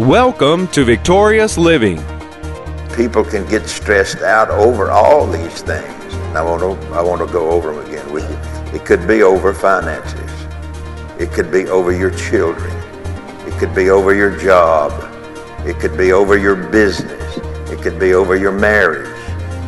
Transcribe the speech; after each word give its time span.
Welcome 0.00 0.68
to 0.72 0.84
Victorious 0.84 1.56
Living. 1.56 1.96
People 2.94 3.24
can 3.24 3.48
get 3.48 3.66
stressed 3.66 4.18
out 4.18 4.50
over 4.50 4.90
all 4.90 5.26
these 5.26 5.62
things. 5.62 6.14
And 6.14 6.36
I 6.36 6.42
want 6.42 6.60
to 6.60 6.88
I 6.88 7.00
want 7.00 7.26
to 7.26 7.32
go 7.32 7.48
over 7.48 7.72
them 7.72 7.86
again 7.86 8.12
with 8.12 8.28
you. 8.30 8.78
It 8.78 8.84
could 8.84 9.08
be 9.08 9.22
over 9.22 9.54
finances. 9.54 10.30
It 11.18 11.32
could 11.32 11.50
be 11.50 11.68
over 11.68 11.92
your 11.92 12.10
children. 12.10 12.76
It 13.48 13.58
could 13.58 13.74
be 13.74 13.88
over 13.88 14.14
your 14.14 14.36
job. 14.38 14.92
It 15.66 15.78
could 15.80 15.96
be 15.96 16.12
over 16.12 16.36
your 16.36 16.56
business. 16.56 17.38
It 17.70 17.80
could 17.80 17.98
be 17.98 18.12
over 18.12 18.36
your 18.36 18.52
marriage. 18.52 19.08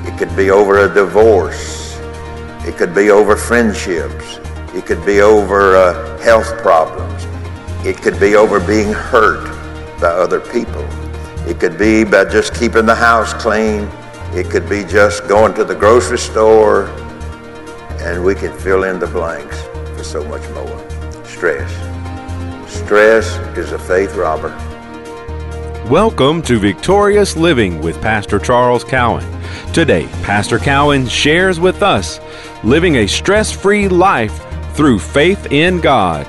It 0.07 0.19
could 0.19 0.37
be 0.37 0.51
over 0.51 0.81
a 0.81 0.93
divorce. 0.93 1.99
It 2.67 2.77
could 2.77 2.95
be 2.95 3.09
over 3.09 3.35
friendships. 3.35 4.41
It 4.75 4.85
could 4.85 5.07
be 5.07 5.23
over 5.23 5.75
uh, 5.75 6.19
health 6.19 6.55
problems. 6.59 7.25
It 7.87 7.97
could 7.97 8.21
be 8.21 8.37
over 8.37 8.61
being 8.61 8.93
hurt 8.93 9.58
by 10.01 10.09
other 10.09 10.41
people. 10.41 10.87
It 11.49 11.59
could 11.59 11.77
be 11.77 12.05
by 12.05 12.25
just 12.25 12.55
keeping 12.55 12.87
the 12.87 12.95
house 12.95 13.35
clean. 13.35 13.89
It 14.33 14.49
could 14.49 14.69
be 14.69 14.85
just 14.85 15.27
going 15.27 15.55
to 15.55 15.65
the 15.65 15.75
grocery 15.75 16.19
store. 16.19 16.87
And 18.01 18.25
we 18.25 18.35
can 18.35 18.57
fill 18.59 18.85
in 18.85 19.01
the 19.01 19.09
blanks 19.09 19.61
for 19.97 20.05
so 20.05 20.25
much 20.25 20.49
more. 20.51 21.25
Stress. 21.25 21.71
Stress 22.71 23.39
is 23.57 23.73
a 23.73 23.79
faith 23.79 24.15
robber. 24.15 24.51
Welcome 25.91 26.43
to 26.43 26.59
Victorious 26.59 27.37
Living 27.37 27.81
with 27.81 28.01
Pastor 28.01 28.39
Charles 28.39 28.85
Cowan. 28.85 29.27
Today, 29.73 30.07
Pastor 30.23 30.59
Cowan 30.59 31.09
shares 31.09 31.59
with 31.59 31.83
us 31.83 32.21
living 32.63 32.97
a 32.97 33.07
stress 33.07 33.51
free 33.51 33.89
life 33.89 34.45
through 34.75 34.99
faith 35.01 35.51
in 35.51 35.81
God. 35.81 36.27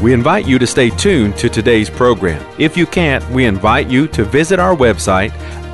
We 0.00 0.14
invite 0.14 0.46
you 0.46 0.58
to 0.58 0.66
stay 0.66 0.88
tuned 0.88 1.36
to 1.36 1.50
today's 1.50 1.90
program. 1.90 2.42
If 2.58 2.74
you 2.74 2.86
can't, 2.86 3.28
we 3.30 3.44
invite 3.44 3.88
you 3.88 4.08
to 4.08 4.24
visit 4.24 4.58
our 4.58 4.74
website 4.74 5.30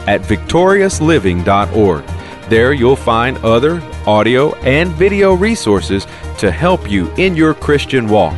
at 0.08 0.22
victoriousliving.org. 0.22 2.04
There 2.48 2.72
you'll 2.72 2.96
find 2.96 3.38
other 3.38 3.80
audio 4.04 4.54
and 4.56 4.90
video 4.90 5.34
resources 5.34 6.08
to 6.38 6.50
help 6.50 6.90
you 6.90 7.12
in 7.14 7.36
your 7.36 7.54
Christian 7.54 8.08
walk. 8.08 8.34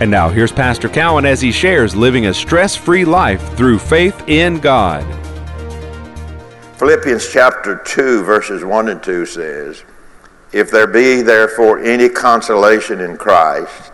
And 0.00 0.08
now 0.08 0.28
here's 0.28 0.52
Pastor 0.52 0.88
Cowan 0.88 1.26
as 1.26 1.40
he 1.40 1.50
shares 1.50 1.96
living 1.96 2.26
a 2.26 2.34
stress 2.34 2.76
free 2.76 3.04
life 3.04 3.56
through 3.56 3.80
faith 3.80 4.22
in 4.28 4.60
God. 4.60 5.04
Philippians 6.76 7.28
chapter 7.28 7.82
2, 7.84 8.22
verses 8.22 8.64
1 8.64 8.88
and 8.88 9.02
2 9.02 9.26
says, 9.26 9.84
If 10.52 10.70
there 10.70 10.86
be 10.86 11.22
therefore 11.22 11.80
any 11.80 12.08
consolation 12.08 13.00
in 13.00 13.16
Christ, 13.16 13.91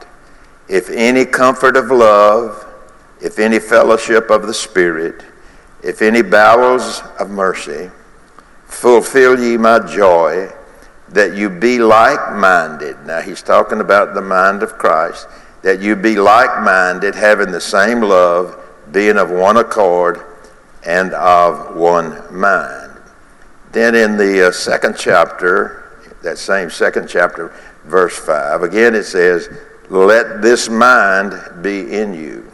if 0.69 0.91
any 0.91 1.25
comfort 1.25 1.77
of 1.77 1.91
love, 1.91 2.67
if 3.21 3.39
any 3.39 3.59
fellowship 3.59 4.31
of 4.31 4.47
the 4.47 4.55
Spirit, 4.55 5.25
if 5.83 6.03
any 6.03 6.23
bowels 6.23 7.03
of 7.19 7.31
mercy, 7.31 7.91
fulfill 8.67 9.39
ye 9.41 9.57
my 9.57 9.79
joy, 9.79 10.51
that 11.09 11.35
you 11.35 11.49
be 11.49 11.79
like 11.79 12.35
minded. 12.37 12.97
Now 13.07 13.21
he's 13.21 13.43
talking 13.43 13.81
about 13.81 14.15
the 14.15 14.21
mind 14.21 14.63
of 14.63 14.73
Christ, 14.73 15.27
that 15.63 15.81
you 15.81 15.97
be 15.97 16.17
like 16.17 16.63
minded, 16.63 17.15
having 17.15 17.51
the 17.51 17.61
same 17.61 18.01
love, 18.01 18.57
being 18.93 19.17
of 19.17 19.31
one 19.31 19.57
accord 19.57 20.25
and 20.87 21.13
of 21.15 21.77
one 21.77 22.23
mind. 22.35 22.93
Then 23.73 23.95
in 23.95 24.17
the 24.17 24.49
uh, 24.49 24.53
second 24.53 24.97
chapter, 24.99 26.13
that 26.23 26.39
same 26.39 26.71
second 26.71 27.09
chapter, 27.09 27.55
verse 27.85 28.19
5, 28.19 28.63
again 28.63 28.95
it 28.95 29.05
says, 29.05 29.49
let 29.89 30.43
this 30.43 30.69
mind 30.69 31.63
be 31.63 31.93
in 31.93 32.15
you, 32.15 32.51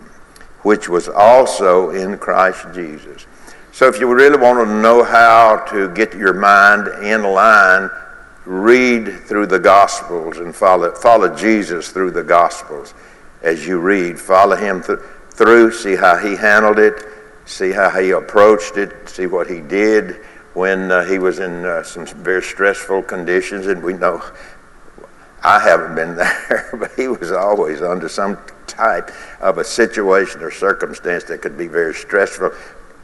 which 0.63 0.89
was 0.89 1.09
also 1.09 1.91
in 1.91 2.19
Christ 2.19 2.67
Jesus. 2.75 3.27
So 3.73 3.89
if 3.89 3.99
you 3.99 4.13
really 4.13 4.39
want 4.39 4.67
to 4.67 4.73
know 4.73 5.03
how 5.03 5.65
to 5.71 5.89
get 5.95 6.15
your 6.15 6.33
mind 6.33 6.87
in 7.05 7.25
line, 7.25 7.91
read 8.45 9.25
through 9.27 9.47
the 9.47 9.59
Gospels 9.59 10.39
and 10.39 10.55
follow, 10.55 10.95
follow 10.95 11.35
Jesus 11.35 11.91
through 11.91 12.13
the 12.13 12.23
Gospels 12.23 12.95
as 13.43 13.67
you 13.67 13.79
read. 13.79 14.19
Follow 14.19 14.55
him 14.57 14.83
th- 14.83 15.01
through, 15.31 15.73
see 15.73 15.97
how 15.97 16.17
he 16.17 16.37
handled 16.37 16.79
it, 16.79 17.05
see 17.47 17.73
how 17.73 17.91
he 17.91 18.11
approached 18.11 18.77
it, 18.77 19.09
see 19.09 19.27
what 19.27 19.49
he 19.49 19.61
did 19.61 20.17
when 20.55 20.93
uh, 20.93 21.05
he 21.05 21.19
was 21.19 21.41
in 21.41 21.65
uh, 21.65 21.83
some 21.83 22.07
very 22.07 22.43
stressful 22.43 23.03
conditions. 23.03 23.67
And 23.67 23.83
we 23.83 23.95
know 23.95 24.23
I 25.45 25.61
haven't 25.61 25.95
been 25.95 26.17
there, 26.17 26.71
but 26.79 26.93
he 26.95 27.07
was 27.07 27.31
always 27.31 27.83
under 27.83 28.09
some 28.09 28.39
type 28.67 29.11
of 29.41 29.59
a 29.59 29.65
situation 29.65 30.43
or 30.43 30.51
circumstance 30.51 31.25
that 31.25 31.43
could 31.43 31.59
be 31.59 31.69
very 31.69 31.95
stressful. 31.95 32.51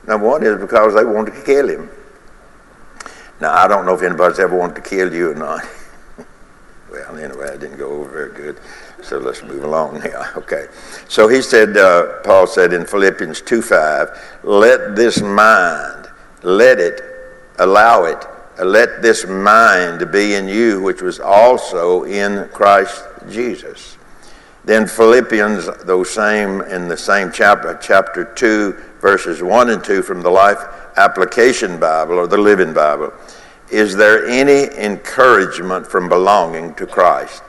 Number 0.06 0.26
one 0.26 0.42
is 0.42 0.58
because 0.58 0.94
they 0.94 1.04
wanted 1.04 1.34
to 1.34 1.42
kill 1.42 1.68
him. 1.68 1.90
Now, 3.40 3.54
I 3.54 3.68
don't 3.68 3.86
know 3.86 3.94
if 3.94 4.02
anybody's 4.02 4.38
ever 4.38 4.56
wanted 4.56 4.76
to 4.76 4.82
kill 4.82 5.12
you 5.12 5.30
or 5.30 5.34
not. 5.34 5.64
well, 6.90 7.16
anyway, 7.16 7.50
I 7.52 7.56
didn't 7.56 7.78
go 7.78 7.90
over 7.90 8.10
very 8.10 8.32
good. 8.32 8.60
So 9.02 9.18
let's 9.18 9.42
move 9.42 9.64
along 9.64 10.00
now. 10.00 10.30
Okay. 10.36 10.66
So 11.08 11.28
he 11.28 11.42
said, 11.42 11.76
uh, 11.76 12.20
Paul 12.22 12.46
said 12.46 12.72
in 12.72 12.86
Philippians 12.86 13.42
2 13.42 13.62
5, 13.62 14.40
let 14.44 14.96
this 14.96 15.20
mind, 15.20 16.08
let 16.42 16.78
it, 16.78 17.02
allow 17.58 18.04
it 18.04 18.24
let 18.64 19.02
this 19.02 19.26
mind 19.26 20.10
be 20.12 20.34
in 20.34 20.48
you, 20.48 20.82
which 20.82 21.02
was 21.02 21.20
also 21.20 22.04
in 22.04 22.48
Christ 22.48 23.04
Jesus. 23.30 23.96
Then 24.64 24.86
Philippians, 24.86 25.84
those 25.84 26.10
same 26.10 26.60
in 26.62 26.88
the 26.88 26.96
same 26.96 27.32
chapter, 27.32 27.78
chapter 27.80 28.24
2, 28.24 28.72
verses 29.00 29.42
1 29.42 29.70
and 29.70 29.82
2 29.82 30.02
from 30.02 30.20
the 30.20 30.30
Life 30.30 30.58
Application 30.96 31.80
Bible 31.80 32.14
or 32.14 32.26
the 32.26 32.38
Living 32.38 32.74
Bible. 32.74 33.12
Is 33.70 33.96
there 33.96 34.26
any 34.26 34.64
encouragement 34.76 35.86
from 35.86 36.08
belonging 36.08 36.74
to 36.74 36.86
Christ? 36.86 37.42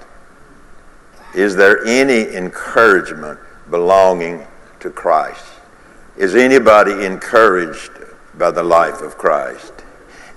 Is 1.36 1.56
there 1.56 1.86
any 1.86 2.36
encouragement 2.36 3.40
belonging 3.70 4.46
to 4.80 4.90
Christ? 4.90 5.46
Is 6.18 6.36
anybody 6.36 7.06
encouraged 7.06 7.92
by 8.36 8.52
the 8.52 8.64
life 8.64 9.02
of 9.02 9.18
Christ? 9.18 9.74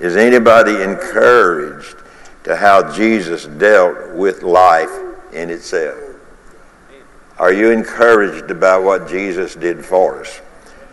Is 0.01 0.17
anybody 0.17 0.83
encouraged 0.83 1.97
to 2.45 2.57
how 2.57 2.93
Jesus 2.93 3.47
dealt 3.47 4.11
with 4.11 4.43
life 4.43 4.91
in 5.33 5.51
itself? 5.51 5.99
Are 7.39 7.53
you 7.53 7.71
encouraged 7.71 8.51
about 8.51 8.85
what 8.85 9.09
Jesus 9.09 9.55
did 9.55 9.85
for 9.85 10.21
us? 10.21 10.41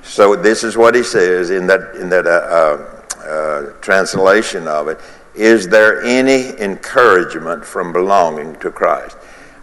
So 0.03 0.35
this 0.35 0.63
is 0.63 0.75
what 0.75 0.95
he 0.95 1.03
says 1.03 1.51
in 1.51 1.67
that 1.67 1.95
in 1.95 2.09
that 2.09 2.25
uh, 2.25 2.29
uh, 2.29 3.23
uh, 3.23 3.61
translation 3.81 4.67
of 4.67 4.87
it. 4.87 4.99
Is 5.35 5.67
there 5.67 6.01
any 6.01 6.59
encouragement 6.59 7.63
from 7.63 7.93
belonging 7.93 8.55
to 8.57 8.71
Christ? 8.71 9.17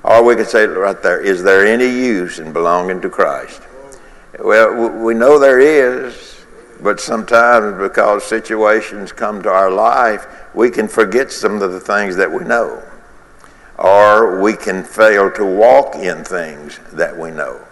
Or 0.04 0.22
we 0.22 0.36
could 0.36 0.46
say 0.46 0.66
right 0.66 1.02
there: 1.02 1.20
Is 1.20 1.42
there 1.42 1.66
any 1.66 1.88
use 1.88 2.38
in 2.38 2.52
belonging 2.52 3.00
to 3.00 3.10
Christ? 3.10 3.60
Well, 4.38 4.88
we 4.90 5.14
know 5.14 5.38
there 5.38 5.58
is 5.58 6.37
but 6.80 7.00
sometimes, 7.00 7.76
because 7.78 8.24
situations 8.24 9.10
come 9.12 9.42
to 9.42 9.48
our 9.48 9.70
life, 9.70 10.26
we 10.54 10.70
can 10.70 10.86
forget 10.86 11.32
some 11.32 11.60
of 11.60 11.72
the 11.72 11.80
things 11.80 12.16
that 12.16 12.30
we 12.30 12.44
know. 12.44 12.82
Or 13.78 14.40
we 14.40 14.54
can 14.54 14.84
fail 14.84 15.30
to 15.32 15.44
walk 15.44 15.96
in 15.96 16.24
things 16.24 16.78
that 16.92 17.16
we 17.16 17.30
know. 17.30 17.64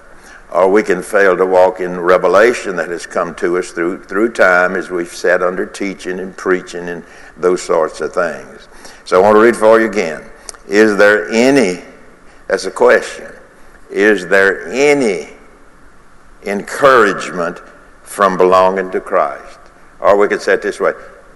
Or 0.52 0.70
we 0.70 0.82
can 0.82 1.02
fail 1.02 1.36
to 1.36 1.46
walk 1.46 1.80
in 1.80 1.98
revelation 2.00 2.76
that 2.76 2.88
has 2.88 3.06
come 3.06 3.34
to 3.36 3.58
us 3.58 3.70
through, 3.70 4.04
through 4.04 4.32
time 4.32 4.76
as 4.76 4.90
we've 4.90 5.08
sat 5.08 5.42
under 5.42 5.66
teaching 5.66 6.20
and 6.20 6.36
preaching 6.36 6.88
and 6.88 7.04
those 7.36 7.62
sorts 7.62 8.00
of 8.00 8.12
things. 8.12 8.68
So 9.04 9.18
I 9.18 9.22
want 9.22 9.36
to 9.36 9.40
read 9.40 9.56
for 9.56 9.80
you 9.80 9.88
again. 9.88 10.24
Is 10.68 10.96
there 10.96 11.28
any, 11.30 11.82
that's 12.48 12.64
a 12.64 12.70
question, 12.70 13.32
is 13.90 14.26
there 14.26 14.68
any 14.68 15.30
encouragement 16.44 17.60
from 18.06 18.38
belonging 18.38 18.90
to 18.92 19.00
Christ. 19.00 19.58
Or 20.00 20.16
we 20.16 20.28
could 20.28 20.40
say 20.40 20.54
it 20.54 20.62
this 20.62 20.80
way 20.80 20.92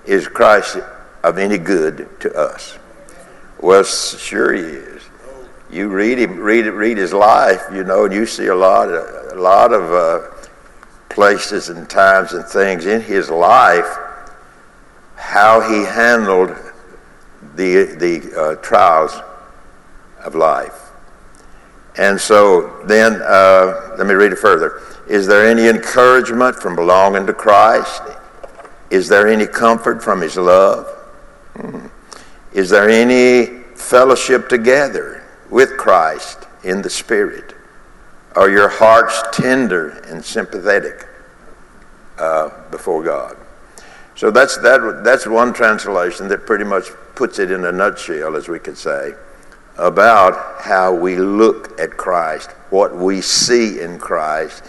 Is 0.07 0.29
Christ 0.29 0.79
of 1.23 1.37
any 1.37 1.59
good 1.59 2.09
to 2.21 2.35
us? 2.35 2.79
Well, 3.61 3.85
sure 3.85 4.55
he 4.55 4.63
is. 4.63 5.03
You 5.71 5.89
read 5.89 6.19
him, 6.19 6.39
read 6.39 6.67
read 6.67 6.97
his 6.97 7.13
life, 7.13 7.63
you 7.73 7.85
know, 7.85 8.07
and 8.07 8.15
you 8.15 8.25
see 8.25 8.47
a 8.47 8.55
lot 8.55 8.89
a 8.89 9.35
lot 9.37 9.73
of 9.73 9.93
uh, 9.93 10.31
places 11.09 11.69
and 11.69 11.89
times 11.89 12.33
and 12.33 12.45
things 12.47 12.87
in 12.87 13.03
his 13.03 13.29
life 13.29 13.99
how 15.17 15.61
he 15.61 15.85
handled 15.85 16.57
the 17.57 17.85
the 17.99 18.41
uh, 18.41 18.55
trials 18.63 19.13
of 20.25 20.35
life. 20.35 20.91
And 21.97 22.21
so 22.21 22.83
then, 22.85 23.21
uh, 23.23 23.95
let 23.99 24.07
me 24.07 24.15
read 24.15 24.33
it 24.33 24.39
further. 24.39 24.81
Is 25.11 25.27
there 25.27 25.47
any 25.47 25.69
encouragement 25.69 26.57
from 26.57 26.77
belonging 26.77 27.27
to 27.27 27.35
Christ? 27.35 28.03
Is 28.91 29.09
there 29.09 29.29
any 29.29 29.47
comfort 29.47 30.03
from 30.03 30.21
His 30.21 30.37
love? 30.37 30.87
Hmm. 31.57 31.87
Is 32.53 32.71
there 32.71 32.89
any 32.89 33.65
fellowship 33.75 34.49
together 34.49 35.23
with 35.51 35.77
Christ 35.77 36.47
in 36.65 36.81
the 36.81 36.91
Spirit? 36.91 37.55
Are 38.37 38.49
your 38.49 38.69
hearts 38.69 39.23
tender 39.33 39.91
and 40.09 40.25
sympathetic 40.25 41.07
uh, 42.21 42.51
before 42.71 43.03
God. 43.03 43.37
So 44.15 44.31
that's, 44.31 44.59
that, 44.59 45.01
that's 45.03 45.27
one 45.27 45.55
translation 45.55 46.29
that 46.29 46.45
pretty 46.45 46.65
much 46.65 46.91
puts 47.15 47.39
it 47.39 47.51
in 47.51 47.65
a 47.65 47.73
nutshell, 47.73 48.37
as 48.37 48.49
we 48.49 48.59
could 48.59 48.77
say, 48.77 49.15
about 49.79 50.61
how 50.61 50.95
we 50.95 51.17
look 51.17 51.81
at 51.81 51.97
Christ, 51.97 52.51
what 52.69 52.95
we 52.95 53.23
see 53.23 53.81
in 53.81 53.99
Christ, 53.99 54.65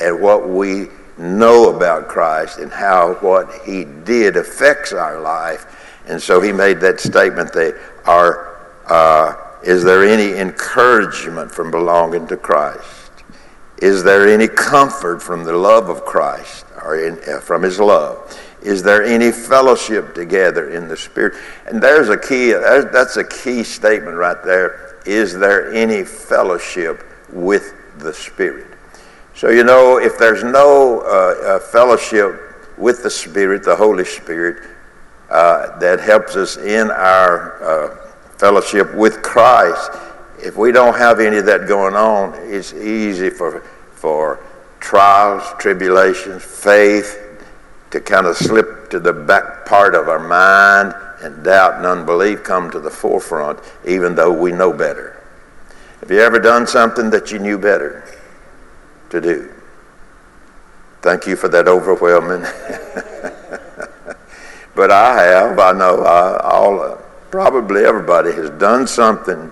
and 0.00 0.20
what 0.20 0.48
we 0.48 0.88
know 1.18 1.74
about 1.74 2.08
Christ, 2.08 2.58
and 2.58 2.72
how 2.72 3.14
what 3.20 3.48
He 3.66 3.84
did 3.84 4.36
affects 4.36 4.92
our 4.92 5.20
life. 5.20 6.00
And 6.06 6.20
so 6.20 6.40
He 6.40 6.52
made 6.52 6.80
that 6.80 7.00
statement 7.00 7.52
that 7.52 7.78
our, 8.06 8.58
uh, 8.86 9.36
is 9.62 9.84
there 9.84 10.04
any 10.04 10.38
encouragement 10.38 11.52
from 11.52 11.70
belonging 11.70 12.26
to 12.28 12.36
Christ? 12.36 13.10
Is 13.78 14.02
there 14.02 14.28
any 14.28 14.48
comfort 14.48 15.22
from 15.22 15.44
the 15.44 15.54
love 15.54 15.88
of 15.88 16.04
Christ 16.04 16.66
or 16.82 16.96
in, 16.98 17.18
uh, 17.28 17.40
from 17.40 17.62
His 17.62 17.78
love? 17.78 18.38
Is 18.62 18.82
there 18.82 19.02
any 19.02 19.32
fellowship 19.32 20.14
together 20.14 20.70
in 20.70 20.88
the 20.88 20.96
Spirit? 20.96 21.34
And 21.66 21.82
there's 21.82 22.08
a 22.08 22.16
key, 22.16 22.52
that's 22.52 23.16
a 23.16 23.24
key 23.24 23.62
statement 23.62 24.16
right 24.16 24.42
there. 24.44 24.98
Is 25.06 25.38
there 25.38 25.72
any 25.72 26.04
fellowship 26.04 27.04
with 27.32 27.72
the 27.98 28.12
Spirit? 28.12 28.66
So, 29.40 29.48
you 29.48 29.64
know, 29.64 29.96
if 29.96 30.18
there's 30.18 30.44
no 30.44 31.00
uh, 31.00 31.54
uh, 31.54 31.60
fellowship 31.60 32.38
with 32.76 33.02
the 33.02 33.08
Spirit, 33.08 33.64
the 33.64 33.74
Holy 33.74 34.04
Spirit, 34.04 34.68
uh, 35.30 35.78
that 35.78 35.98
helps 35.98 36.36
us 36.36 36.58
in 36.58 36.90
our 36.90 37.64
uh, 37.64 38.12
fellowship 38.36 38.94
with 38.94 39.22
Christ, 39.22 39.92
if 40.40 40.58
we 40.58 40.72
don't 40.72 40.94
have 40.94 41.20
any 41.20 41.38
of 41.38 41.46
that 41.46 41.66
going 41.66 41.94
on, 41.94 42.34
it's 42.52 42.74
easy 42.74 43.30
for, 43.30 43.62
for 43.92 44.44
trials, 44.78 45.42
tribulations, 45.58 46.44
faith, 46.44 47.18
to 47.92 47.98
kind 47.98 48.26
of 48.26 48.36
slip 48.36 48.90
to 48.90 49.00
the 49.00 49.14
back 49.14 49.64
part 49.64 49.94
of 49.94 50.10
our 50.10 50.18
mind 50.18 50.94
and 51.22 51.42
doubt 51.42 51.76
and 51.76 51.86
unbelief 51.86 52.44
come 52.44 52.70
to 52.72 52.78
the 52.78 52.90
forefront, 52.90 53.58
even 53.88 54.14
though 54.14 54.38
we 54.38 54.52
know 54.52 54.70
better. 54.70 55.24
Have 56.00 56.10
you 56.10 56.20
ever 56.20 56.38
done 56.38 56.66
something 56.66 57.08
that 57.08 57.32
you 57.32 57.38
knew 57.38 57.56
better 57.56 58.19
to 59.10 59.20
do? 59.20 59.52
Thank 61.02 61.26
you 61.26 61.36
for 61.36 61.48
that 61.48 61.66
overwhelming. 61.66 62.42
but 64.74 64.90
I 64.90 65.22
have. 65.22 65.58
I 65.58 65.72
know 65.72 66.04
I, 66.04 66.38
all, 66.40 66.80
uh, 66.80 66.96
probably 67.30 67.84
everybody 67.84 68.32
has 68.32 68.50
done 68.50 68.86
something 68.86 69.50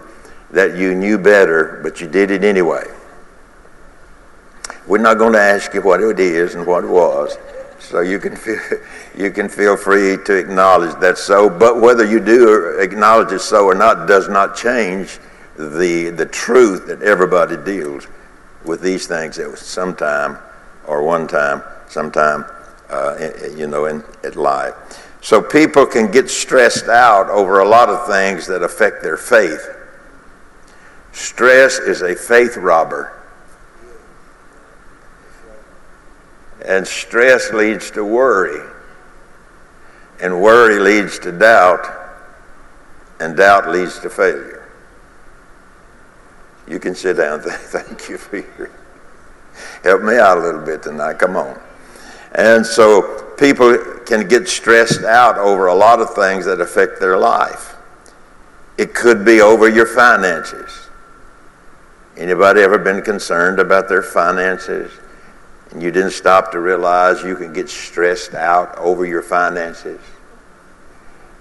that 0.51 0.77
you 0.77 0.95
knew 0.95 1.19
better, 1.19 1.81
but 1.83 2.01
you 2.01 2.09
did 2.09 2.31
it 2.31 2.45
anyway. 2.45 2.85
We're 4.87 4.99
not 4.99 5.19
going 5.19 5.35
to 5.35 5.41
ask 5.41 5.75
you 5.75 5.83
what 5.83 6.03
it 6.03 6.21
is 6.21 6.55
and 6.55 6.67
what 6.67 6.85
it 6.85 6.89
was. 6.89 7.37
So 7.79 8.01
you 8.01 8.19
can 8.19 8.37
feel, 8.37 8.61
you 9.17 9.31
can 9.31 9.49
feel 9.49 9.77
free 9.77 10.19
to 10.25 10.37
acknowledge 10.37 10.99
that 11.01 11.17
so. 11.17 11.49
But 11.49 11.81
whether 11.81 12.05
you 12.05 12.21
do 12.21 12.79
acknowledge 12.79 13.33
it 13.33 13.41
so 13.41 13.67
or 13.67 13.75
not 13.75 14.07
does 14.07 14.29
not 14.29 14.57
change 14.57 15.19
the, 15.57 16.11
the 16.11 16.27
truth 16.27 16.87
that 16.87 17.03
everybody 17.03 17.57
deals 17.57 18.07
with 18.69 18.81
these 18.81 19.07
things 19.07 19.39
at 19.39 19.59
some 19.59 19.97
time 19.97 20.39
or 20.87 21.03
one 21.03 21.27
time, 21.27 21.63
sometime, 21.89 22.45
uh, 22.91 23.17
you 23.57 23.67
know, 23.67 23.87
in, 23.87 24.05
in 24.23 24.35
life. 24.35 24.75
So 25.21 25.43
people 25.43 25.85
can 25.85 26.11
get 26.11 26.31
stressed 26.31 26.87
out 26.87 27.29
over 27.29 27.59
a 27.59 27.69
lot 27.69 27.89
of 27.89 28.07
things 28.07 28.47
that 28.47 28.63
affect 28.63 29.03
their 29.03 29.17
faith. 29.17 29.69
Stress 31.13 31.79
is 31.79 32.03
a 32.03 32.15
faith 32.15 32.57
robber. 32.57 33.15
And 36.65 36.87
stress 36.87 37.53
leads 37.53 37.91
to 37.93 38.05
worry. 38.05 38.69
And 40.21 40.41
worry 40.41 40.79
leads 40.79 41.19
to 41.21 41.33
doubt. 41.33 41.87
And 43.21 43.37
doubt 43.37 43.69
leads 43.69 43.99
to 44.01 44.11
failure. 44.11 44.58
You 46.69 46.79
can 46.79 46.95
sit 46.95 47.17
down. 47.17 47.41
Thank 47.43 48.09
you 48.09 48.19
for 48.19 48.37
your 48.37 48.71
help 49.83 50.03
me 50.03 50.17
out 50.17 50.39
a 50.39 50.41
little 50.41 50.65
bit 50.65 50.83
tonight. 50.83 51.19
Come 51.19 51.37
on. 51.37 51.59
And 52.35 52.65
so 52.65 53.35
people 53.39 53.77
can 54.07 54.29
get 54.29 54.49
stressed 54.49 55.03
out 55.03 55.39
over 55.39 55.67
a 55.67 55.75
lot 55.75 56.01
of 56.01 56.15
things 56.15 56.45
that 56.45 56.61
affect 56.61 57.01
their 57.01 57.17
life. 57.17 57.75
It 58.77 58.95
could 58.95 59.25
be 59.25 59.41
over 59.41 59.69
your 59.69 59.87
finances. 59.87 60.89
Anybody 62.17 62.61
ever 62.61 62.79
been 62.79 63.03
concerned 63.03 63.59
about 63.59 63.89
their 63.89 64.03
finances? 64.03 64.93
and 65.71 65.83
you 65.83 65.91
didn't 65.91 66.13
stop 66.13 66.51
to 66.53 66.61
realize 66.61 67.23
you 67.23 67.37
can 67.37 67.53
get 67.53 67.69
stressed 67.69 68.35
out 68.35 68.77
over 68.79 69.05
your 69.05 69.23
finances. 69.23 70.01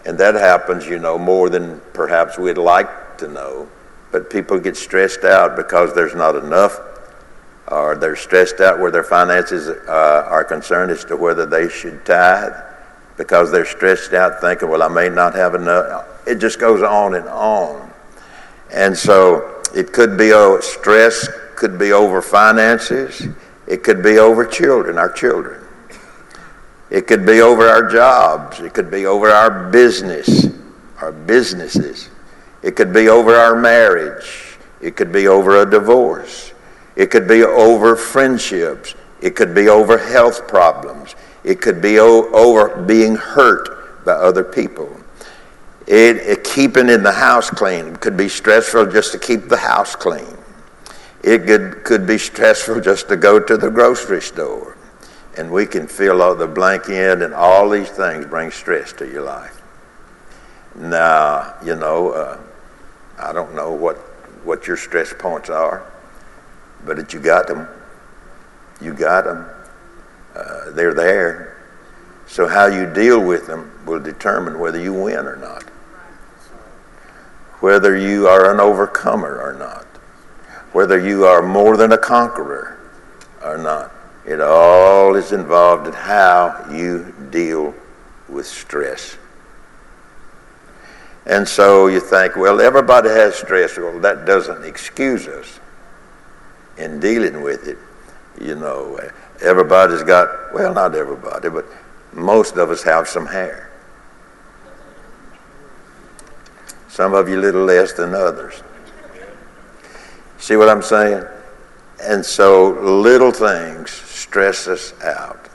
And 0.06 0.18
that 0.18 0.35
happens, 0.35 0.85
you 0.85 1.00
know, 1.00 1.18
more 1.18 1.50
than 1.50 1.81
perhaps 1.94 2.38
we'd 2.38 2.57
like 2.57 3.18
to 3.18 3.27
know. 3.27 3.68
But 4.12 4.30
people 4.30 4.59
get 4.59 4.77
stressed 4.77 5.24
out 5.24 5.56
because 5.56 5.94
there's 5.94 6.15
not 6.15 6.36
enough, 6.36 6.80
or 7.68 7.95
they're 7.95 8.15
stressed 8.15 8.62
out 8.62 8.80
where 8.80 8.92
their 8.92 9.04
finances 9.04 9.68
uh, 9.68 10.27
are 10.30 10.44
concerned 10.44 10.92
as 10.92 11.04
to 11.06 11.18
whether 11.18 11.45
they 11.45 11.69
should 11.69 12.06
tithe, 12.06 12.54
because 13.18 13.51
they're 13.51 13.65
stressed 13.65 14.13
out 14.13 14.39
thinking, 14.39 14.69
well, 14.69 14.83
I 14.83 14.88
may 14.88 15.09
not 15.09 15.36
have 15.36 15.56
enough. 15.56 16.06
It 16.25 16.36
just 16.36 16.59
goes 16.59 16.81
on 16.81 17.15
and 17.15 17.27
on. 17.27 17.92
And 18.71 18.98
so 18.98 19.62
it 19.75 19.92
could 19.92 20.18
be 20.18 20.31
oh, 20.33 20.60
stress, 20.62 21.30
could 21.56 21.77
be 21.77 21.92
over 21.92 22.21
finances 22.21 23.27
it 23.68 23.83
could 23.83 24.01
be 24.01 24.18
over 24.18 24.45
children, 24.45 24.98
our 24.98 25.12
children. 25.12 25.62
It 26.89 27.06
could 27.06 27.25
be 27.25 27.42
over 27.42 27.68
our 27.68 27.89
jobs. 27.89 28.62
It 28.62 28.74
could 28.74 28.89
be 28.89 29.06
over 29.06 29.27
our 29.30 29.69
business, 29.69 30.48
our 31.01 31.12
businesses. 31.12 32.10
It 32.68 32.75
could 32.75 32.92
be 32.92 33.08
over 33.08 33.34
our 33.34 33.56
marriage. 33.56 34.58
It 34.81 34.98
could 34.98 35.14
be 35.14 35.30
over 35.30 35.62
a 35.62 35.69
divorce. 35.69 36.52
It 36.98 37.10
could 37.10 37.25
be 37.25 37.42
over 37.42 37.96
friendships. 37.96 38.94
It 39.22 39.38
could 39.38 39.56
be 39.56 39.69
over 39.69 39.98
health 39.98 40.50
problems. 40.50 41.16
It 41.46 41.62
could 41.62 41.81
be 41.81 41.98
over 41.98 42.84
being 42.84 43.16
hurt 43.16 44.04
by 44.04 44.12
other 44.12 44.44
people. 44.44 44.94
It, 45.88 46.18
it, 46.18 46.44
keeping 46.44 46.90
in 46.90 47.04
the 47.04 47.14
house 47.14 47.50
clean 47.50 47.88
it 47.88 48.02
could 48.02 48.18
be 48.18 48.28
stressful 48.28 48.88
just 48.88 49.13
to 49.13 49.18
keep 49.18 49.48
the 49.48 49.56
house 49.56 49.96
clean. 49.96 50.36
It 51.24 51.46
could, 51.46 51.86
could 51.86 52.06
be 52.06 52.18
stressful 52.18 52.81
just 52.81 53.08
to 53.08 53.16
go 53.16 53.40
to 53.40 53.56
the 53.56 53.72
grocery 53.72 54.22
store. 54.22 54.75
And 55.38 55.50
we 55.50 55.68
can 55.68 55.88
fill 55.88 56.22
all 56.22 56.36
the 56.36 56.48
blank 56.48 56.89
in, 56.89 57.22
and 57.22 57.34
all 57.34 57.70
these 57.70 57.89
things 57.91 58.25
bring 58.25 58.51
stress 58.51 58.91
to 58.94 59.08
your 59.08 59.24
life. 59.24 59.62
Now, 60.75 61.56
you 61.63 61.75
know, 61.77 62.12
uh, 62.12 62.39
I 63.17 63.33
don't 63.33 63.55
know 63.55 63.71
what, 63.71 63.97
what 64.43 64.67
your 64.67 64.77
stress 64.77 65.13
points 65.17 65.50
are, 65.50 65.91
but 66.86 66.97
that 66.97 67.13
you 67.13 67.19
got 67.19 67.47
them. 67.47 67.67
You 68.81 68.93
got 68.93 69.25
them. 69.25 69.45
Uh, 70.36 70.71
they're 70.71 70.93
there. 70.93 71.57
So 72.27 72.47
how 72.47 72.67
you 72.67 72.91
deal 72.93 73.19
with 73.24 73.47
them 73.47 73.71
will 73.86 74.00
determine 74.00 74.59
whether 74.59 74.79
you 74.79 74.93
win 74.93 75.25
or 75.25 75.38
not, 75.38 75.63
whether 77.62 77.97
you 77.97 78.27
are 78.27 78.53
an 78.53 78.59
overcomer 78.59 79.41
or 79.41 79.53
not 79.53 79.88
whether 80.77 81.00
you 81.00 81.25
are 81.25 81.41
more 81.41 81.75
than 81.75 81.91
a 81.93 81.97
conqueror 81.97 82.77
or 83.43 83.57
not. 83.57 83.91
It 84.25 84.39
all 84.39 85.15
is 85.15 85.31
involved 85.31 85.88
in 85.88 85.93
how 85.93 86.67
you 86.71 87.15
deal 87.31 87.74
with 88.29 88.45
stress. 88.45 89.17
And 91.27 91.48
so 91.48 91.88
you 91.88 92.00
think, 92.00 92.38
well, 92.38 92.62
everybody 92.62 93.10
has 93.10 93.36
stress. 93.36 93.77
Well, 93.77 94.00
that 94.00 94.25
doesn't 94.25 94.63
excuse 94.63 95.27
us 95.27 95.60
in 96.77 97.01
dealing 97.01 97.41
with 97.41 97.67
it. 97.67 97.77
You 98.39 98.55
know, 98.55 98.98
everybody's 99.41 100.03
got, 100.03 100.53
well, 100.53 100.74
not 100.74 100.96
everybody, 100.96 101.50
but 101.50 101.65
most 102.13 102.55
of 102.55 102.72
us 102.72 102.81
have 102.84 103.10
some 103.10 103.25
hair. 103.25 103.69
Some 106.88 107.13
of 107.13 107.27
you 107.27 107.38
a 107.38 107.41
little 107.41 107.65
less 107.65 107.91
than 107.91 108.15
others. 108.15 108.63
See 110.38 110.55
what 110.55 110.69
I'm 110.69 110.81
saying? 110.81 111.25
And 112.01 112.25
so 112.25 112.69
little 112.69 113.31
things 113.31 113.91
stress 113.91 114.67
us 114.67 114.93
out. 115.01 115.50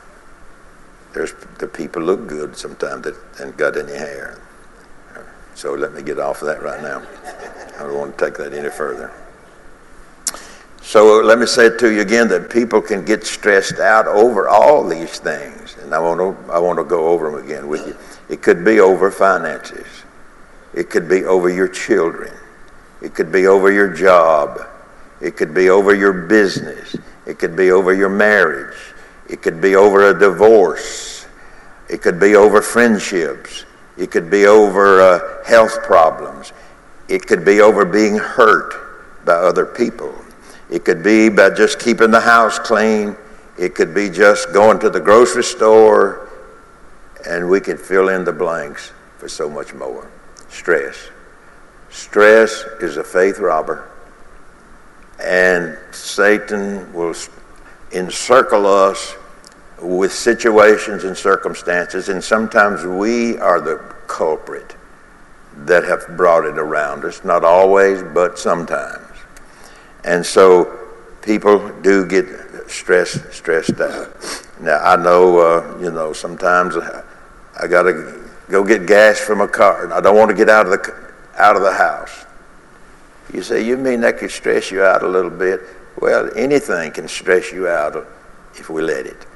There's 1.15 1.33
the 1.59 1.67
people 1.67 2.03
look 2.03 2.27
good 2.27 2.57
sometimes 2.57 3.05
that 3.05 3.17
ain't 3.41 3.57
got 3.57 3.79
any 3.79 3.93
hair. 3.93 4.39
So 5.55 5.75
let 5.75 5.93
me 5.93 6.03
get 6.03 6.19
off 6.19 6.43
of 6.43 6.49
that 6.49 6.63
right 6.63 6.83
now. 6.83 7.03
I 7.77 7.87
don't 7.87 7.99
want 7.99 8.19
to 8.19 8.25
take 8.25 8.37
that 8.39 8.53
any 8.53 8.71
further. 8.71 9.13
So 10.83 11.21
let 11.21 11.39
me 11.39 11.47
say 11.47 11.77
to 11.77 11.93
you 11.93 12.01
again 12.01 12.29
that 12.29 12.51
people 12.51 12.83
can 12.83 13.05
get 13.05 13.25
stressed 13.25 13.79
out 13.79 14.07
over 14.07 14.49
all 14.49 14.87
these 14.87 15.19
things. 15.19 15.77
And 15.81 15.95
I 15.95 15.99
want 16.01 16.19
to, 16.19 16.53
I 16.53 16.59
want 16.59 16.79
to 16.79 16.85
go 16.85 17.07
over 17.07 17.31
them 17.31 17.45
again 17.45 17.69
with 17.69 17.87
you. 17.87 17.97
It 18.29 18.43
could 18.43 18.65
be 18.65 18.81
over 18.81 19.11
finances. 19.11 19.87
It 20.75 20.91
could 20.91 21.09
be 21.09 21.25
over 21.25 21.49
your 21.49 21.69
children. 21.69 22.35
It 23.01 23.15
could 23.15 23.31
be 23.31 23.47
over 23.47 23.71
your 23.71 23.93
job. 23.93 24.61
It 25.21 25.37
could 25.37 25.55
be 25.55 25.71
over 25.71 25.95
your 25.95 26.13
business. 26.13 26.97
It 27.27 27.39
could 27.39 27.57
be 27.57 27.71
over 27.71 27.95
your 27.95 28.09
marriage. 28.09 28.77
It 29.29 29.41
could 29.41 29.61
be 29.61 29.77
over 29.77 30.11
a 30.11 30.19
divorce. 30.19 31.27
It 31.89 32.03
could 32.03 32.19
be 32.19 32.35
over 32.35 32.61
friendships. 32.61 33.65
It 34.03 34.11
could 34.11 34.29
be 34.29 34.47
over 34.47 35.01
uh, 35.01 35.45
health 35.45 35.85
problems. 35.85 36.53
It 37.09 37.25
could 37.25 37.45
be 37.45 37.61
over 37.61 37.85
being 37.85 38.17
hurt 38.17 39.25
by 39.25 39.35
other 39.35 39.65
people. 39.65 40.13
It 40.69 40.85
could 40.85 41.05
be 41.05 41.29
by 41.29 41.51
just 41.51 41.79
keeping 41.79 42.11
the 42.11 42.21
house 42.21 42.59
clean. 42.59 43.17
It 43.57 43.77
could 43.77 43.95
be 43.95 44.11
just 44.11 44.53
going 44.53 44.81
to 44.81 44.91
the 44.91 44.99
grocery 44.99 45.45
store. 45.45 46.29
And 47.29 47.49
we 47.49 47.61
can 47.61 47.79
fill 47.79 48.09
in 48.09 48.25
the 48.25 48.33
blanks 48.33 48.91
for 49.19 49.29
so 49.29 49.49
much 49.49 49.73
more. 49.73 50.11
Stress. 50.49 50.97
Stress 51.89 52.65
is 52.81 52.97
a 52.97 53.05
faith 53.05 53.39
robber. 53.39 53.89
And 55.23 55.79
Satan 55.93 56.93
will 56.93 57.15
encircle 57.93 58.67
us 58.67 59.15
with 59.83 60.13
situations 60.13 61.05
and 61.05 61.17
circumstances, 61.17 62.09
and 62.09 62.23
sometimes 62.23 62.85
we 62.85 63.37
are 63.39 63.61
the 63.61 63.79
culprit 64.07 64.77
that 65.57 65.85
have 65.85 66.17
brought 66.17 66.45
it 66.45 66.59
around 66.59 67.05
us. 67.05 67.25
Not 67.25 67.45
always, 67.45 68.03
but 68.03 68.39
sometimes. 68.39 69.07
And 70.05 70.25
so 70.25 70.79
people 71.21 71.69
do 71.81 72.07
get 72.07 72.27
stressed, 72.69 73.33
stressed 73.33 73.81
out. 73.81 74.47
Now 74.61 74.79
I 74.79 74.97
know, 74.97 75.39
uh, 75.39 75.79
you 75.81 75.91
know, 75.91 76.13
sometimes 76.13 76.77
I 76.77 77.67
got 77.67 77.83
to 77.83 78.31
go 78.49 78.65
get 78.65 78.87
gas 78.87 79.19
from 79.19 79.41
a 79.41 79.49
car, 79.49 79.85
and 79.85 79.93
I 79.93 80.01
don't 80.01 80.17
want 80.17 80.31
to 80.31 80.37
get 80.37 80.49
out 80.49 80.67
of 80.67 80.73
the 80.73 81.03
out 81.39 81.57
of 81.57 81.63
the 81.63 81.73
house. 81.73 82.25
You 83.33 83.43
say, 83.43 83.65
you 83.65 83.77
mean 83.77 84.01
that 84.03 84.19
could 84.19 84.31
stress 84.31 84.71
you 84.71 84.85
out 84.85 85.03
a 85.03 85.09
little 85.09 85.31
bit? 85.31 85.61
Well, 86.01 86.31
anything 86.37 86.93
can 86.93 87.09
stress 87.09 87.51
you 87.51 87.67
out 87.67 88.07
if 88.55 88.69
we 88.69 88.83
let 88.83 89.07
it 89.07 89.27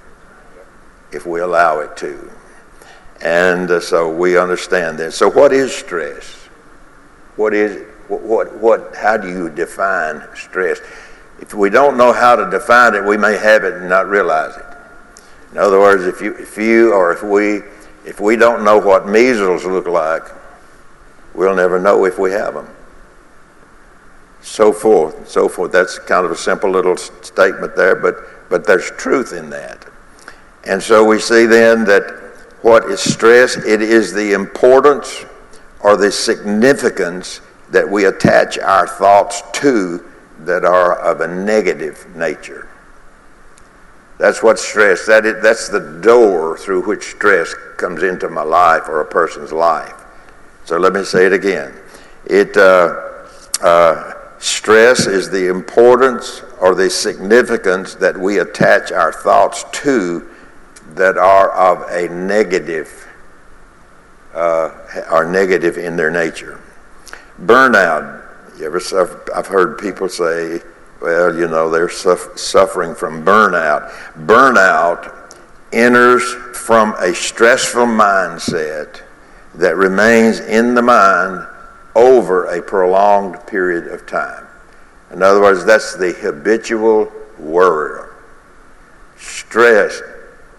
if 1.13 1.27
we 1.27 1.41
allow 1.41 1.81
it 1.81 1.97
to. 1.99 2.31
And 3.23 3.71
uh, 3.71 3.81
so 3.81 4.15
we 4.15 4.37
understand 4.37 4.99
this. 4.99 5.17
So, 5.17 5.31
what 5.31 5.53
is 5.53 5.75
stress? 5.75 6.35
What 7.37 7.55
is 7.55 7.87
what, 8.09 8.23
what, 8.23 8.59
what, 8.59 8.95
how 8.97 9.17
do 9.17 9.29
you 9.29 9.51
define 9.51 10.23
stress? 10.35 10.81
If 11.41 11.55
we 11.55 11.71
don't 11.71 11.97
know 11.97 12.13
how 12.13 12.37
to 12.37 12.49
define 12.51 12.95
it, 12.95 13.05
we 13.05 13.17
may 13.17 13.37
have 13.37 13.65
it 13.65 13.75
and 13.75 13.89
not 13.89 14.09
realize 14.09 14.57
it. 14.57 14.65
In 15.53 15.59
other 15.59 15.79
words, 15.79 16.05
if 16.05 16.21
you, 16.21 16.35
if 16.35 16.57
you 16.57 16.93
or 16.93 17.13
if 17.13 17.23
we, 17.23 17.63
if 18.09 18.21
we 18.21 18.37
don't 18.37 18.65
know 18.65 18.79
what 18.79 19.09
measles 19.09 19.65
look 19.65 19.87
like, 19.87 20.23
we'll 21.35 21.55
never 21.55 21.81
know 21.81 22.05
if 22.05 22.19
we 22.19 22.31
have 22.31 22.55
them. 22.55 22.69
So 24.41 24.73
forth, 24.73 25.29
so 25.29 25.49
forth. 25.49 25.73
That's 25.73 25.99
kind 25.99 26.25
of 26.25 26.31
a 26.31 26.37
simple 26.37 26.71
little 26.71 26.97
statement 26.97 27.75
there, 27.75 27.97
but, 27.97 28.17
but 28.49 28.67
there's 28.67 28.91
truth 28.93 29.33
in 29.33 29.51
that. 29.51 29.87
And 30.67 30.83
so 30.83 31.05
we 31.05 31.21
see 31.21 31.47
then 31.47 31.85
that 31.85 32.11
what 32.63 32.91
is 32.91 33.01
stress? 33.01 33.57
It 33.57 33.81
is 33.81 34.13
the 34.13 34.33
importance 34.33 35.25
or 35.81 35.97
the 35.97 36.11
significance 36.11 37.41
that 37.71 37.89
we 37.89 38.07
attach 38.07 38.59
our 38.59 38.87
thoughts 38.87 39.43
to 39.61 40.05
that 40.41 40.65
are 40.65 40.99
of 40.99 41.21
a 41.21 41.29
negative 41.29 42.07
nature. 42.17 42.69
That's 44.19 44.43
what 44.43 44.59
stress, 44.59 45.07
that 45.07 45.27
is, 45.27 45.43
that's 45.43 45.69
the 45.69 46.01
door 46.03 46.57
through 46.57 46.87
which 46.87 47.05
stress 47.05 47.55
comes 47.77 48.03
into 48.03 48.29
my 48.29 48.43
life 48.43 48.89
or 48.89 49.01
a 49.01 49.05
person's 49.05 49.53
life. 49.53 49.95
So 50.65 50.79
let 50.79 50.93
me 50.93 51.05
say 51.05 51.27
it 51.27 51.33
again. 51.33 51.75
It, 52.25 52.57
uh, 52.57 53.25
uh, 53.61 54.15
stress 54.39 55.07
is 55.07 55.31
the 55.31 55.49
importance 55.49 56.43
or 56.61 56.75
the 56.75 56.91
significance 56.91 57.95
that 57.97 58.17
we 58.17 58.39
attach 58.39 58.91
our 58.91 59.13
thoughts 59.13 59.65
to 59.83 60.29
that 60.97 61.19
are 61.19 61.53
of 61.53 61.83
a 61.91 62.13
negative, 62.13 63.07
uh, 64.35 64.71
are 65.09 65.31
negative 65.31 65.77
in 65.77 65.97
their 65.97 66.11
nature. 66.11 66.61
Burnout. 67.41 68.23
You 68.59 68.65
ever 68.67 68.81
suffer, 68.81 69.23
I've 69.35 69.47
heard 69.47 69.79
people 69.79 70.09
say, 70.09 70.63
well, 71.03 71.37
you 71.37 71.47
know, 71.47 71.71
they're 71.71 71.91
suffering 71.91 72.95
from 72.95 73.23
burnout. 73.23 73.91
Burnout 74.25 75.35
enters 75.73 76.25
from 76.55 76.95
a 76.95 77.15
stressful 77.15 77.85
mindset 77.85 79.03
that 79.55 79.77
remains 79.77 80.41
in 80.41 80.75
the 80.75 80.81
mind 80.81 81.47
over 81.95 82.47
a 82.47 82.63
prolonged 82.63 83.47
period 83.47 83.89
of 83.89 84.07
time. 84.07 84.47
In 85.13 85.23
other 85.23 85.41
words, 85.41 85.67
that's 85.67 85.95
the 85.95 86.13
habitual 86.13 87.13
worrier. 87.39 88.15
Stress 89.19 90.01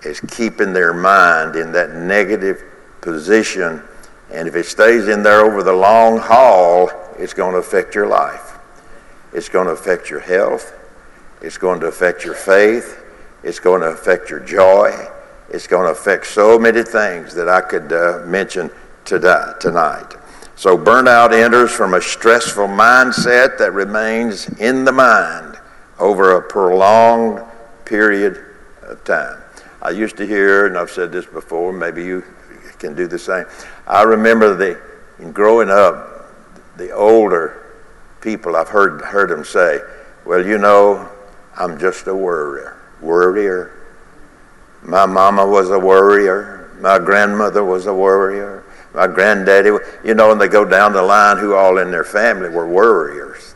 is 0.03 0.19
keeping 0.21 0.73
their 0.73 0.93
mind 0.93 1.55
in 1.55 1.71
that 1.73 1.95
negative 1.95 2.63
position. 3.01 3.81
And 4.31 4.47
if 4.47 4.55
it 4.55 4.65
stays 4.65 5.07
in 5.07 5.23
there 5.23 5.41
over 5.41 5.63
the 5.63 5.73
long 5.73 6.17
haul, 6.17 6.89
it's 7.17 7.33
going 7.33 7.53
to 7.53 7.59
affect 7.59 7.95
your 7.95 8.07
life. 8.07 8.57
It's 9.33 9.49
going 9.49 9.67
to 9.67 9.73
affect 9.73 10.09
your 10.09 10.19
health. 10.19 10.73
It's 11.41 11.57
going 11.57 11.79
to 11.81 11.87
affect 11.87 12.25
your 12.25 12.33
faith. 12.33 13.03
It's 13.43 13.59
going 13.59 13.81
to 13.81 13.87
affect 13.87 14.29
your 14.29 14.39
joy. 14.39 15.07
It's 15.49 15.67
going 15.67 15.85
to 15.85 15.91
affect 15.91 16.27
so 16.27 16.59
many 16.59 16.83
things 16.83 17.33
that 17.35 17.47
I 17.47 17.61
could 17.61 17.93
uh, 17.93 18.23
mention 18.25 18.69
today, 19.05 19.53
tonight. 19.59 20.15
So, 20.55 20.77
burnout 20.77 21.31
enters 21.31 21.71
from 21.71 21.93
a 21.93 22.01
stressful 22.01 22.67
mindset 22.67 23.57
that 23.59 23.73
remains 23.73 24.49
in 24.59 24.85
the 24.85 24.91
mind 24.91 25.59
over 25.99 26.35
a 26.35 26.41
prolonged 26.41 27.43
period 27.85 28.43
of 28.81 29.03
time. 29.03 29.39
I 29.87 29.91
used 29.91 30.17
to 30.17 30.27
hear, 30.27 30.65
and 30.65 30.77
I've 30.77 30.91
said 30.91 31.13
this 31.13 31.25
before, 31.25 31.71
maybe 31.71 32.03
you 32.03 32.21
can 32.77 32.93
do 32.93 33.07
the 33.07 33.17
same. 33.17 33.45
I 33.87 34.03
remember 34.03 34.53
the, 34.53 34.77
in 35.17 35.31
growing 35.31 35.69
up, 35.69 36.29
the 36.75 36.91
older 36.91 37.73
people, 38.19 38.57
I've 38.57 38.67
heard, 38.67 38.99
heard 38.99 39.29
them 39.29 39.45
say, 39.45 39.79
well, 40.25 40.45
you 40.45 40.57
know, 40.57 41.09
I'm 41.55 41.79
just 41.79 42.05
a 42.07 42.13
worrier. 42.13 42.77
Worrier. 42.99 43.87
My 44.81 45.05
mama 45.05 45.47
was 45.47 45.69
a 45.69 45.79
worrier. 45.79 46.69
My 46.81 46.99
grandmother 46.99 47.63
was 47.63 47.85
a 47.85 47.93
worrier. 47.93 48.65
My 48.93 49.07
granddaddy, 49.07 49.69
you 50.03 50.15
know, 50.15 50.33
and 50.33 50.41
they 50.41 50.49
go 50.49 50.65
down 50.65 50.91
the 50.91 51.01
line 51.01 51.37
who 51.37 51.55
all 51.55 51.77
in 51.77 51.91
their 51.91 52.03
family 52.03 52.49
were 52.49 52.67
worriers. 52.67 53.55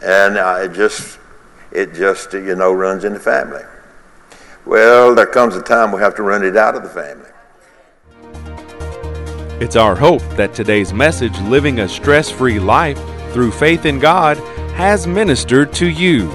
And 0.00 0.38
it 0.38 0.74
just, 0.74 1.18
it 1.70 1.92
just, 1.92 2.32
you 2.32 2.54
know, 2.54 2.72
runs 2.72 3.04
in 3.04 3.12
the 3.12 3.20
family. 3.20 3.64
Well, 4.66 5.14
there 5.14 5.26
comes 5.26 5.56
a 5.56 5.62
time 5.62 5.90
we 5.90 6.00
have 6.00 6.14
to 6.16 6.22
run 6.22 6.44
it 6.44 6.56
out 6.56 6.76
of 6.76 6.82
the 6.82 6.88
family. 6.88 7.30
It's 9.60 9.76
our 9.76 9.96
hope 9.96 10.22
that 10.36 10.54
today's 10.54 10.92
message, 10.92 11.38
Living 11.40 11.80
a 11.80 11.88
Stress 11.88 12.30
Free 12.30 12.58
Life 12.58 12.98
Through 13.32 13.52
Faith 13.52 13.86
in 13.86 13.98
God, 13.98 14.36
has 14.74 15.06
ministered 15.06 15.72
to 15.74 15.88
you. 15.88 16.28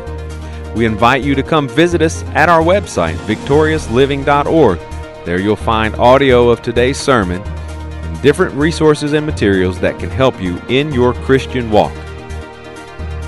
We 0.76 0.86
invite 0.86 1.24
you 1.24 1.36
to 1.36 1.44
come 1.44 1.70
visit 1.70 2.02
us 2.02 2.24
at 2.34 2.50
our 2.50 2.62
website, 2.62 3.16
victoriousliving.org. 3.26 4.80
There 5.26 5.40
you'll 5.40 5.56
find 5.56 5.96
audio 5.96 6.50
of 6.50 6.62
today's 6.62 7.00
sermon 7.00 7.42
and 7.42 8.22
different 8.22 8.54
resources 8.56 9.14
and 9.14 9.26
materials 9.26 9.80
that 9.80 10.00
can 10.00 10.10
help 10.10 10.42
you 10.42 10.60
in 10.68 10.92
your 10.92 11.14
Christian 11.14 11.72
walk. 11.72 11.94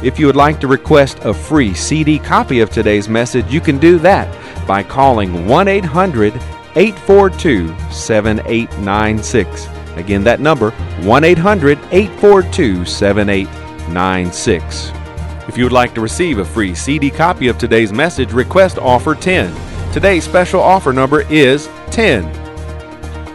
If 0.03 0.19
you 0.19 0.27
would 0.27 0.35
like 0.35 0.59
to 0.59 0.67
request 0.67 1.19
a 1.19 1.33
free 1.33 1.73
CD 1.73 2.19
copy 2.19 2.59
of 2.59 2.69
today's 2.69 3.09
message, 3.09 3.51
you 3.51 3.61
can 3.61 3.79
do 3.79 3.97
that 3.99 4.27
by 4.67 4.83
calling 4.83 5.47
1 5.47 5.67
800 5.67 6.33
842 6.75 7.75
7896. 7.89 9.67
Again, 9.95 10.23
that 10.23 10.39
number 10.39 10.69
1 10.71 11.23
800 11.23 11.79
842 11.91 12.85
7896. 12.85 14.91
If 15.47 15.57
you 15.57 15.63
would 15.63 15.71
like 15.71 15.95
to 15.95 16.01
receive 16.01 16.37
a 16.39 16.45
free 16.45 16.75
CD 16.75 17.09
copy 17.09 17.47
of 17.47 17.57
today's 17.57 17.93
message, 17.93 18.33
request 18.33 18.77
offer 18.77 19.15
10. 19.15 19.55
Today's 19.93 20.25
special 20.25 20.61
offer 20.61 20.93
number 20.93 21.21
is 21.31 21.69
10. 21.91 22.31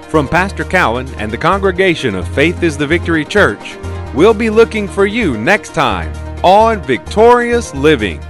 From 0.08 0.28
Pastor 0.28 0.64
Cowan 0.64 1.08
and 1.14 1.32
the 1.32 1.38
congregation 1.38 2.14
of 2.14 2.28
Faith 2.34 2.62
is 2.62 2.76
the 2.76 2.86
Victory 2.86 3.24
Church, 3.24 3.78
we'll 4.14 4.34
be 4.34 4.50
looking 4.50 4.86
for 4.86 5.06
you 5.06 5.38
next 5.38 5.74
time 5.74 6.12
on 6.44 6.82
Victorious 6.82 7.74
Living. 7.74 8.20